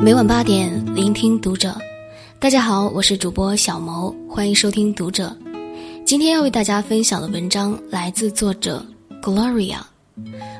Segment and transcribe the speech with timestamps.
[0.00, 1.76] 每晚八点，聆听读者。
[2.38, 5.36] 大家好，我是主播小谋，欢迎收听读者。
[6.06, 8.84] 今天要为大家分享的文章来自作者
[9.20, 9.80] Gloria，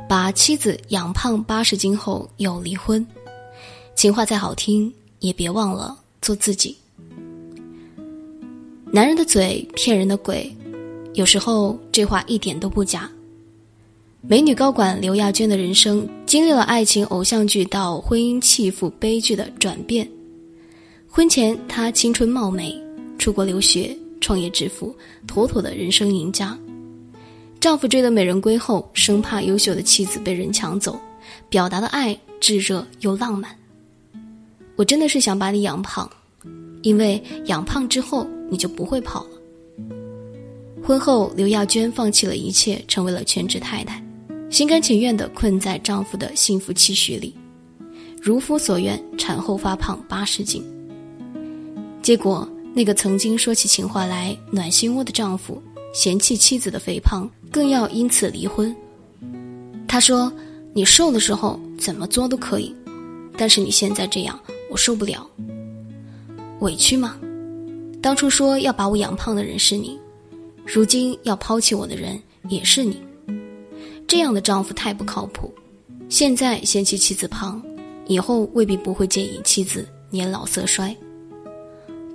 [0.08, 3.06] 把妻子养胖八十斤后又离婚。
[3.94, 6.76] 情话再好听，也别忘了做自己。
[8.90, 10.52] 男人的嘴骗人的鬼，
[11.14, 13.08] 有时候这话一点都不假。
[14.20, 20.06] 美女高管刘亚娟的人生经历了爱情偶像剧到婚姻弃妇悲剧的转变。
[21.08, 22.78] 婚前她青春貌美，
[23.18, 24.94] 出国留学，创业致富，
[25.26, 26.56] 妥妥的人生赢家。
[27.58, 31.00] 丈夫追得美人归后，生怕优秀的妻子被人抢走，
[31.48, 33.50] 表达的爱炙热又浪漫。
[34.76, 36.08] 我真的是想把你养胖，
[36.82, 39.30] 因为养胖之后你就不会跑了。
[40.84, 44.04] 婚后，刘亚娟放弃了一切，成为了全职太太。
[44.50, 47.34] 心甘情愿地困在丈夫的幸福期许里，
[48.22, 50.64] 如夫所愿，产后发胖八十斤。
[52.02, 58.74] 结果，那个曾经说起情话来暖心窝的丈夫，嫌弃妻子的肥胖，更要因此离婚。
[59.86, 60.32] 他说
[60.72, 62.74] ：“你瘦的时候怎么作都可以，
[63.36, 64.38] 但是你现在这样，
[64.70, 65.28] 我受不了。
[66.60, 67.18] 委屈吗？
[68.00, 69.98] 当初说要把我养胖的人是你，
[70.64, 72.98] 如今要抛弃我的人也是你。”
[74.08, 75.52] 这样的丈夫太不靠谱，
[76.08, 77.62] 现在嫌弃妻子胖，
[78.06, 80.96] 以后未必不会介意妻子年老色衰。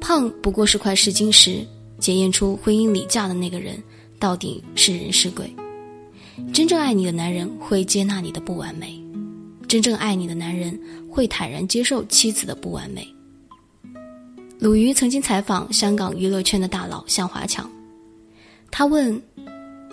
[0.02, 1.66] 胖不过是块试金石，
[2.00, 3.82] 检验出婚姻里嫁的那个人
[4.18, 5.56] 到底是人是鬼。
[6.52, 9.00] 真正爱你的男人会接纳你的不完美，
[9.68, 10.78] 真正爱你的男人
[11.08, 13.08] 会坦然接受妻子的不完美。
[14.58, 17.70] 鲁豫曾经采访香港娱乐圈的大佬向华强，
[18.72, 19.22] 他问：“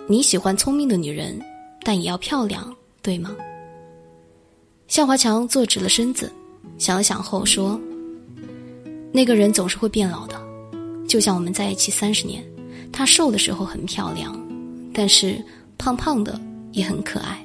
[0.09, 1.39] 你喜欢聪明的女人？”
[1.83, 3.35] 但也要漂亮，对吗？
[4.87, 6.31] 向华强坐直了身子，
[6.77, 7.79] 想了想后说
[9.13, 10.35] ：“那个人总是会变老的，
[11.07, 12.43] 就像我们在一起三十年，
[12.91, 14.37] 她瘦的时候很漂亮，
[14.93, 15.41] 但是
[15.77, 16.37] 胖胖的
[16.73, 17.43] 也很可爱。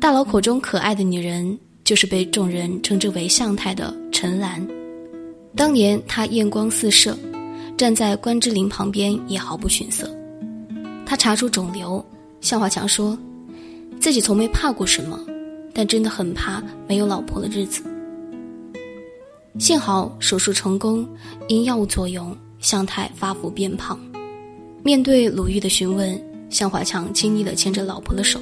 [0.00, 4.66] 大佬口中可爱的女人，就是被众人称之为向太的陈岚。
[5.54, 7.14] 当年她艳光四射，
[7.76, 10.10] 站在关之琳旁边也毫不逊色。
[11.04, 12.02] 她查出肿瘤。”
[12.40, 13.18] 向华强说
[14.00, 15.18] ：“自己从没怕过什么，
[15.74, 17.82] 但真的很怕没有老婆的日子。
[19.58, 21.06] 幸好手术成功，
[21.48, 23.98] 因药物作用，向太发福变胖。
[24.82, 26.18] 面对鲁豫的询问，
[26.48, 28.40] 向华强亲昵地牵着老婆的手。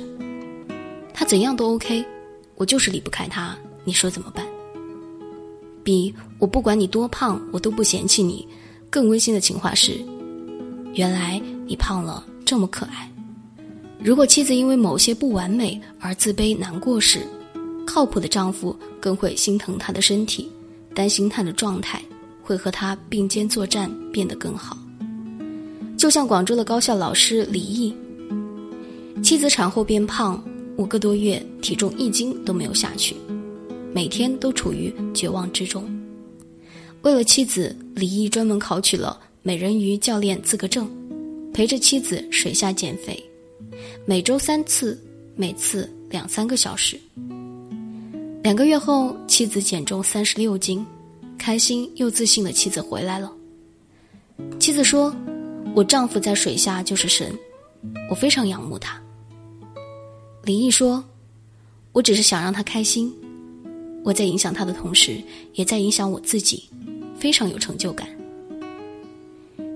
[1.13, 2.05] 他怎样都 OK，
[2.55, 4.47] 我就是离不开他，你说怎么办？
[5.83, 8.47] 比我不管你多胖，我都不嫌弃你，
[8.89, 9.99] 更温馨的情话是：
[10.95, 13.13] 原来你胖了这么可爱。”
[14.01, 17.27] 如果妻子因为某些不完美而自卑难过时，
[17.85, 20.49] 靠谱的丈夫更会心疼她的身体，
[20.95, 22.01] 担心她的状态，
[22.41, 24.79] 会和她并肩作战，变得更好。
[25.97, 27.93] 就像广州的高校老师李毅，
[29.21, 30.41] 妻子产后变胖，
[30.77, 33.17] 五个多月体重一斤都没有下去，
[33.93, 35.85] 每天都处于绝望之中。
[37.03, 40.89] 为了妻子，李毅专门考取了美人鱼教练资格证，
[41.53, 43.21] 陪着妻子水下减肥。
[44.05, 44.99] 每周三次，
[45.37, 46.99] 每次两三个小时。
[48.43, 50.87] 两个月后，妻子减重三十六斤，
[51.37, 53.31] 开心又自信的妻子回来了。
[54.59, 55.15] 妻子说
[55.75, 57.37] ：“我丈夫在水下就是神，
[58.09, 58.99] 我非常仰慕他。”
[60.45, 61.05] 林毅说
[61.93, 63.13] ：“我只是想让他开心，
[64.05, 65.21] 我在影响他的同时，
[65.55, 66.71] 也在影响我自己，
[67.19, 68.09] 非常有成就感。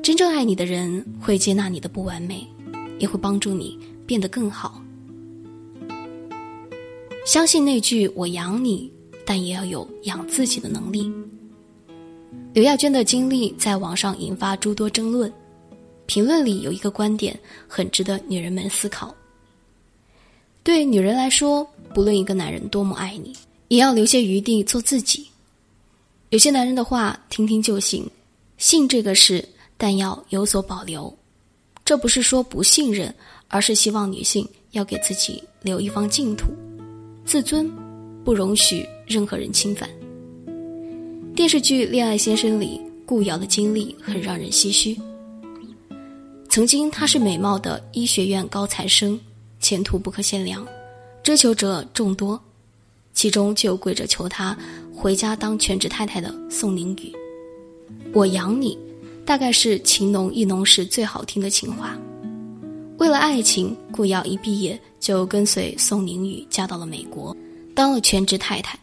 [0.03, 2.47] 真正爱你的人会接纳你的不完美，
[2.99, 4.83] 也会帮助你。”变得更好。
[7.25, 8.91] 相信那句“我养你”，
[9.25, 11.11] 但也要有养自己的能力。
[12.53, 15.33] 刘亚娟的经历在网上引发诸多争论，
[16.07, 19.15] 评论里有一个观点很值得女人们思考：
[20.63, 23.33] 对女人来说，不论一个男人多么爱你，
[23.69, 25.27] 也要留些余地做自己。
[26.31, 28.11] 有些男人的话听听就行，
[28.59, 31.17] 信这个事，但要有所保留。
[31.93, 33.15] 这不是说不信任。
[33.49, 36.47] 而是希望女性要给自己留一方净土，
[37.23, 37.71] 自尊
[38.25, 39.87] 不容许任何人侵犯。
[41.37, 44.99] 电视剧《恋爱先生》里，顾瑶的经历很让人唏嘘。
[46.49, 49.21] 曾经她是美貌的医学院高材生，
[49.61, 50.67] 前途不可限量，
[51.23, 52.41] 追求者众多，
[53.13, 54.57] 其中就有跪着求她
[54.95, 57.13] 回家当全职太太的宋宁宇。
[58.15, 58.79] 我养你，
[59.25, 61.99] 大概是情浓意浓时最好听的情话。
[62.99, 67.37] 为了爱情，顾瑶一毕业就跟随宋宁宇嫁到了美国，
[67.75, 68.79] 当了全职太太。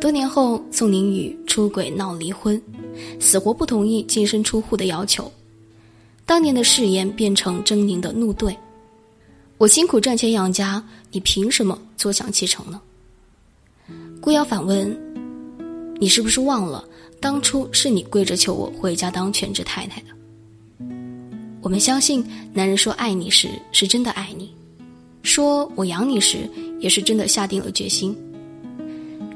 [0.00, 2.60] 多年后，宋宁宇出轨闹离婚，
[3.18, 5.30] 死活不同意净身出户的要求。
[6.24, 8.54] 当年的誓言变成狰狞的怒怼
[9.58, 10.82] ：“我辛苦赚钱养家，
[11.12, 12.80] 你凭什么坐享其成呢？”
[14.20, 14.90] 顾瑶反问
[15.98, 16.84] ：“你是不是忘了，
[17.20, 20.06] 当初是你跪着求我回家当全职太太的？”
[21.62, 24.54] 我们相信，男人说爱你时是真的爱你，
[25.22, 26.48] 说我养你时
[26.78, 28.16] 也是真的下定了决心。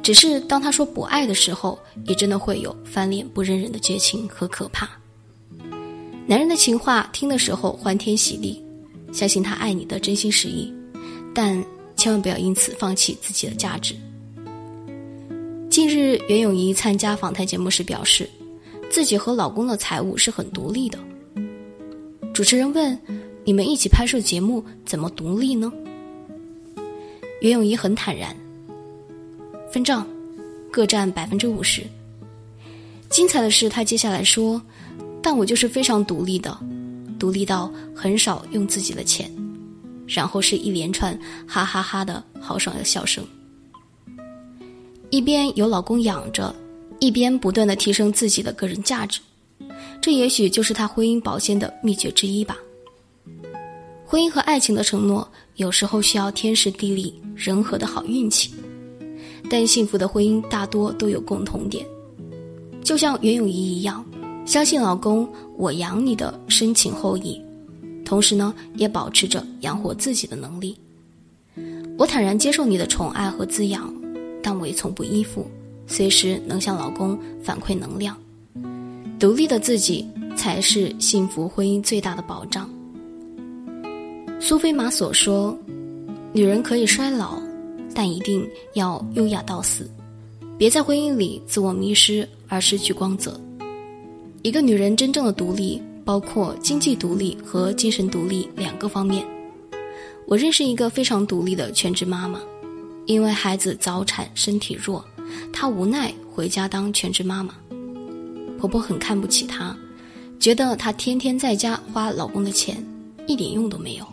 [0.02, 4.88] 只是当他说不爱的时候，也真的会有翻脸不认人的绝情和可怕。
[6.26, 8.62] 男人的情话听的时候欢天喜地，
[9.12, 10.72] 相信他爱你的真心实意，
[11.34, 11.62] 但
[11.96, 13.94] 千万不要因此放弃自己的价值。
[15.80, 18.28] 近日，袁咏仪参加访谈节目时表示，
[18.90, 20.98] 自己和老公的财务是很独立的。
[22.34, 23.00] 主持人问
[23.46, 25.72] ：“你们一起拍摄节目，怎么独立呢？”
[27.40, 28.36] 袁咏仪很坦然。
[29.72, 30.06] 分账，
[30.70, 31.82] 各占百分之五十。
[33.08, 34.60] 精彩的是，他接下来说
[35.22, 36.54] ：“但我就是非常独立的，
[37.18, 39.32] 独立到很少用自己的钱。”
[40.06, 43.24] 然后是一连串哈哈哈的豪爽的笑声。
[45.10, 46.54] 一边有老公养着，
[47.00, 49.20] 一边不断的提升自己的个人价值，
[50.00, 52.56] 这也许就是他婚姻保鲜的秘诀之一吧。
[54.06, 58.52] 婚姻和爱情的承诺，有时候需要天时地利人和的好运气。
[59.50, 61.84] 但幸福的婚姻大多都有共同点，
[62.84, 64.04] 就像袁咏仪一样，
[64.46, 65.28] 相信老公
[65.58, 67.40] “我养你”的深情厚谊，
[68.04, 70.78] 同时呢，也保持着养活自己的能力。
[71.98, 73.92] 我坦然接受你的宠爱和滋养，
[74.42, 75.46] 但我也从不依附，
[75.86, 78.16] 随时能向老公反馈能量。
[79.18, 80.06] 独立的自己
[80.36, 82.68] 才是幸福婚姻最大的保障。
[84.40, 85.56] 苏菲玛索说
[86.32, 87.40] ：“女人可以衰老。”
[87.92, 89.90] 但一定要优雅到死，
[90.56, 93.38] 别在婚姻里自我迷失而失去光泽。
[94.42, 99.26] 一个女人真正的独立，包括经济独立和精神独立两个方面。
[100.24, 102.40] 我认识一个非常独立的全职妈妈，
[103.10, 105.04] 因为孩子早产身体弱，
[105.52, 107.52] 她无奈回家当全职妈妈。
[108.56, 109.76] 婆婆很看不起她，
[110.38, 112.76] 觉得她天天在家花老公的钱，
[113.26, 114.06] 一点用都没有。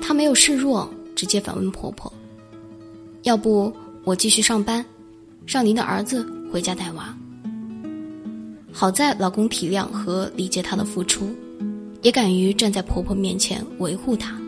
[0.00, 2.12] 她没有示弱，直接反问婆婆。
[3.24, 3.74] 要不
[4.04, 4.84] 我继续上班，
[5.44, 7.12] 让您的儿子回家带娃。
[8.72, 11.34] 好在老公体谅和理解她的付出，
[12.00, 14.40] 也敢于站在婆婆面前维护她。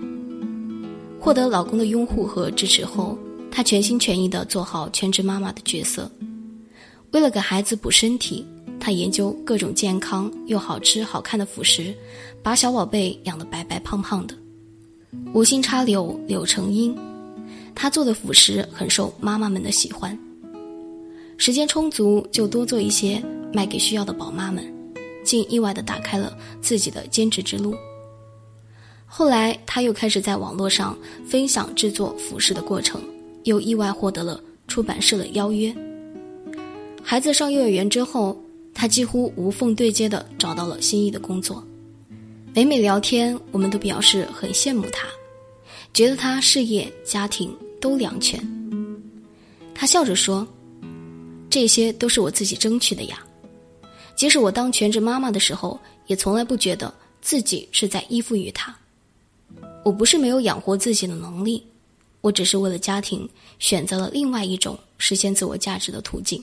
[1.21, 3.19] 获得老公的拥护和支持后，
[3.51, 6.11] 她全心全意地做好全职妈妈的角色。
[7.11, 8.47] 为了给孩子补身体，
[8.79, 11.95] 她研究各种健康又好吃好看的辅食，
[12.43, 14.35] 把小宝贝养得白白胖胖的。
[15.33, 16.97] 无心插柳柳成荫。
[17.75, 20.17] 她做的辅食很受妈妈们的喜欢，
[21.37, 23.23] 时间充足就多做一些
[23.53, 24.65] 卖给需要的宝妈们，
[25.25, 27.75] 竟意外的打开了自己的兼职之路。
[29.09, 30.97] 后来他又开始在网络上
[31.27, 33.03] 分享制作服饰的过程，
[33.45, 35.75] 又意外获得了出版社的邀约。
[37.03, 38.39] 孩子上幼儿园之后，
[38.75, 41.65] 他几乎无缝对接的找到了心仪的工作。
[42.55, 45.09] 每每聊天，我们都表示很羡慕他，
[45.93, 47.53] 觉得他事业家庭。
[47.81, 48.45] 都两全。
[49.73, 50.45] 他笑着说
[51.49, 53.25] ：“这些都是我自己争取的呀。
[54.17, 55.79] 即使我当全职妈妈的时候，
[56.09, 58.77] 也从来不觉得自己是在依附于他。
[59.85, 61.63] 我不是没有养活自己的能力，
[62.21, 63.29] 我只是为了家庭
[63.59, 66.43] 选择了另外一种实现自我价值的途径。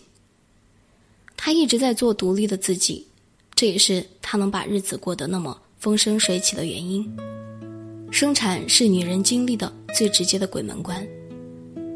[1.38, 3.06] 他一直在做独立的自己，
[3.54, 7.08] 这也是他能把日子过得那么风生水起的原因。
[8.12, 11.06] 生产是女人经历的最直接的鬼门关。”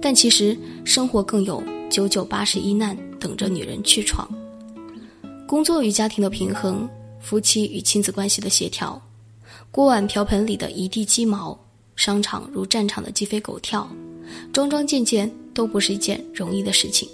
[0.01, 4.29] 但其实生活更有九九八十一难等着女人去闯。
[5.45, 6.87] 工作与家庭的平衡，
[7.19, 9.01] 夫妻与亲子关系的协调，
[9.71, 11.57] 锅碗瓢盆里的一地鸡毛，
[11.95, 13.87] 商场如战场的鸡飞狗跳，
[14.51, 17.07] 桩桩件件都不是一件容易的事情。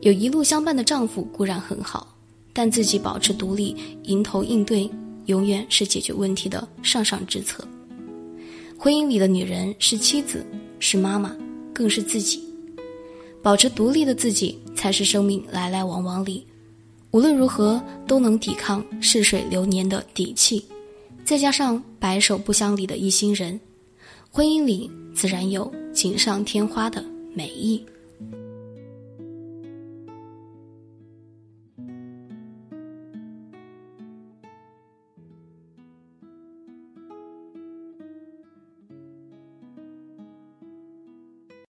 [0.00, 2.14] 有一路相伴的丈夫固然很好，
[2.52, 4.90] 但自己保持独立，迎头应对，
[5.26, 7.66] 永远是解决问题的上上之策。
[8.76, 10.44] 婚姻里的女人是妻子，
[10.78, 11.36] 是妈妈。
[11.70, 12.42] 更是自己，
[13.40, 16.44] 保持独立的自己，才是生命来来往往里，
[17.12, 20.64] 无论如何都能抵抗逝水流年的底气。
[21.28, 23.60] 再加上白首不相离的一心人，
[24.30, 27.04] 婚姻里自然有锦上添花的
[27.34, 27.84] 美意。